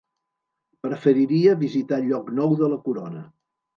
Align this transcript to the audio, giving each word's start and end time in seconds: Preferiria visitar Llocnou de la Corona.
Preferiria 0.87 1.55
visitar 1.65 1.99
Llocnou 2.07 2.57
de 2.63 2.71
la 2.73 2.81
Corona. 2.89 3.23